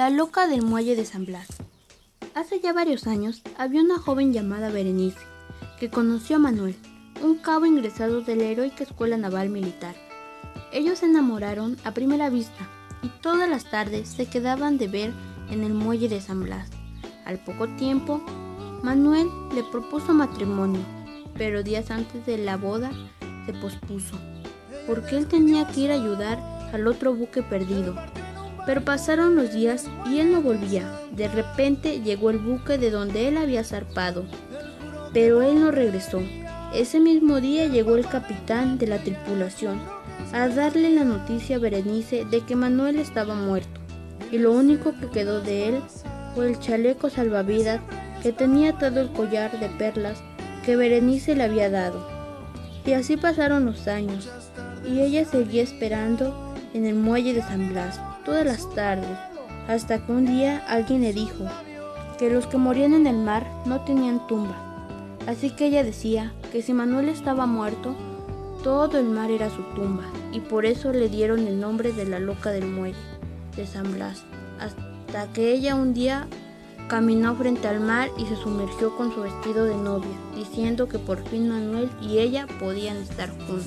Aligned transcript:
La 0.00 0.08
loca 0.08 0.46
del 0.46 0.62
muelle 0.62 0.96
de 0.96 1.04
San 1.04 1.26
Blas. 1.26 1.46
Hace 2.34 2.58
ya 2.58 2.72
varios 2.72 3.06
años 3.06 3.42
había 3.58 3.82
una 3.82 3.98
joven 3.98 4.32
llamada 4.32 4.70
Berenice 4.70 5.18
que 5.78 5.90
conoció 5.90 6.36
a 6.36 6.38
Manuel, 6.38 6.74
un 7.22 7.36
cabo 7.36 7.66
ingresado 7.66 8.22
de 8.22 8.34
la 8.34 8.44
heroica 8.44 8.82
Escuela 8.82 9.18
Naval 9.18 9.50
Militar. 9.50 9.94
Ellos 10.72 11.00
se 11.00 11.04
enamoraron 11.04 11.76
a 11.84 11.92
primera 11.92 12.30
vista 12.30 12.66
y 13.02 13.08
todas 13.20 13.46
las 13.46 13.68
tardes 13.68 14.08
se 14.08 14.24
quedaban 14.24 14.78
de 14.78 14.88
ver 14.88 15.12
en 15.50 15.64
el 15.64 15.74
muelle 15.74 16.08
de 16.08 16.22
San 16.22 16.44
Blas. 16.44 16.70
Al 17.26 17.38
poco 17.38 17.68
tiempo, 17.68 18.22
Manuel 18.82 19.28
le 19.54 19.64
propuso 19.64 20.14
matrimonio, 20.14 20.80
pero 21.36 21.62
días 21.62 21.90
antes 21.90 22.24
de 22.24 22.38
la 22.38 22.56
boda 22.56 22.90
se 23.44 23.52
pospuso, 23.52 24.16
porque 24.86 25.18
él 25.18 25.26
tenía 25.26 25.66
que 25.66 25.80
ir 25.80 25.90
a 25.90 25.96
ayudar 25.96 26.38
al 26.72 26.86
otro 26.86 27.14
buque 27.14 27.42
perdido, 27.42 27.94
pero 28.70 28.84
pasaron 28.84 29.34
los 29.34 29.52
días 29.52 29.86
y 30.06 30.20
él 30.20 30.30
no 30.30 30.42
volvía. 30.42 30.88
De 31.10 31.26
repente 31.26 32.02
llegó 32.02 32.30
el 32.30 32.38
buque 32.38 32.78
de 32.78 32.92
donde 32.92 33.26
él 33.26 33.36
había 33.36 33.64
zarpado, 33.64 34.26
pero 35.12 35.42
él 35.42 35.60
no 35.60 35.72
regresó. 35.72 36.22
Ese 36.72 37.00
mismo 37.00 37.40
día 37.40 37.66
llegó 37.66 37.96
el 37.96 38.06
capitán 38.06 38.78
de 38.78 38.86
la 38.86 38.98
tripulación 38.98 39.82
a 40.32 40.46
darle 40.46 40.90
la 40.90 41.02
noticia 41.02 41.56
a 41.56 41.58
Berenice 41.58 42.24
de 42.26 42.42
que 42.42 42.54
Manuel 42.54 43.00
estaba 43.00 43.34
muerto, 43.34 43.80
y 44.30 44.38
lo 44.38 44.52
único 44.52 44.94
que 45.00 45.08
quedó 45.08 45.40
de 45.40 45.70
él 45.70 45.82
fue 46.36 46.46
el 46.46 46.60
chaleco 46.60 47.10
salvavidas 47.10 47.80
que 48.22 48.30
tenía 48.30 48.78
todo 48.78 49.00
el 49.00 49.10
collar 49.10 49.50
de 49.58 49.68
perlas 49.68 50.22
que 50.64 50.76
Berenice 50.76 51.34
le 51.34 51.42
había 51.42 51.70
dado. 51.70 52.06
Y 52.86 52.92
así 52.92 53.16
pasaron 53.16 53.66
los 53.66 53.88
años, 53.88 54.30
y 54.88 55.00
ella 55.00 55.24
seguía 55.24 55.64
esperando 55.64 56.54
en 56.72 56.86
el 56.86 56.94
muelle 56.94 57.34
de 57.34 57.42
San 57.42 57.68
Blas 57.70 58.00
todas 58.24 58.44
las 58.44 58.68
tardes, 58.74 59.18
hasta 59.68 60.04
que 60.04 60.12
un 60.12 60.26
día 60.26 60.62
alguien 60.68 61.02
le 61.02 61.12
dijo 61.12 61.44
que 62.18 62.30
los 62.30 62.46
que 62.46 62.58
morían 62.58 62.92
en 62.92 63.06
el 63.06 63.16
mar 63.16 63.46
no 63.64 63.80
tenían 63.82 64.26
tumba. 64.26 64.56
Así 65.26 65.50
que 65.50 65.66
ella 65.66 65.84
decía 65.84 66.32
que 66.52 66.62
si 66.62 66.72
Manuel 66.72 67.08
estaba 67.08 67.46
muerto, 67.46 67.94
todo 68.62 68.98
el 68.98 69.06
mar 69.06 69.30
era 69.30 69.48
su 69.48 69.62
tumba, 69.74 70.04
y 70.32 70.40
por 70.40 70.66
eso 70.66 70.92
le 70.92 71.08
dieron 71.08 71.46
el 71.46 71.60
nombre 71.60 71.92
de 71.92 72.04
la 72.04 72.18
loca 72.18 72.50
del 72.50 72.66
muelle, 72.66 72.98
de 73.56 73.66
San 73.66 73.92
Blas, 73.92 74.22
hasta 74.58 75.32
que 75.32 75.52
ella 75.52 75.74
un 75.74 75.94
día 75.94 76.28
caminó 76.88 77.36
frente 77.36 77.68
al 77.68 77.80
mar 77.80 78.10
y 78.18 78.26
se 78.26 78.36
sumergió 78.36 78.96
con 78.96 79.14
su 79.14 79.22
vestido 79.22 79.64
de 79.64 79.76
novia, 79.76 80.10
diciendo 80.34 80.88
que 80.88 80.98
por 80.98 81.22
fin 81.28 81.48
Manuel 81.48 81.88
y 82.02 82.18
ella 82.18 82.46
podían 82.58 82.96
estar 82.96 83.30
juntos. 83.46 83.66